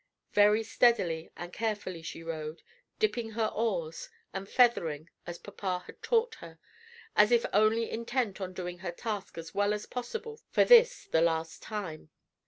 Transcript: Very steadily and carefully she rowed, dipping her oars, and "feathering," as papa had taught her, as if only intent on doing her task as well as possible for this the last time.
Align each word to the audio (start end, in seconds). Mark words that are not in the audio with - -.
Very 0.33 0.63
steadily 0.63 1.29
and 1.37 1.53
carefully 1.53 2.01
she 2.01 2.23
rowed, 2.23 2.63
dipping 2.97 3.29
her 3.33 3.45
oars, 3.53 4.09
and 4.33 4.49
"feathering," 4.49 5.11
as 5.27 5.37
papa 5.37 5.83
had 5.85 6.01
taught 6.01 6.33
her, 6.41 6.57
as 7.15 7.31
if 7.31 7.45
only 7.53 7.87
intent 7.87 8.41
on 8.41 8.51
doing 8.51 8.79
her 8.79 8.91
task 8.91 9.37
as 9.37 9.53
well 9.53 9.73
as 9.75 9.85
possible 9.85 10.41
for 10.49 10.65
this 10.65 11.05
the 11.05 11.21
last 11.21 11.61
time. 11.61 12.09